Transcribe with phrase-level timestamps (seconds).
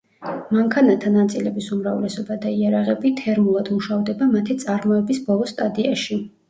[0.55, 6.25] მანქანათა ნაწილების უმრავლესობა და იარაღები თერმულად მუშავდება მათი წარმოების ბოლო სტადიაში.